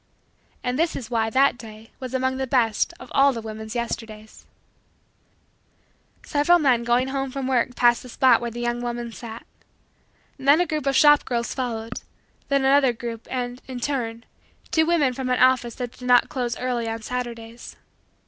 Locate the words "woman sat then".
8.81-10.59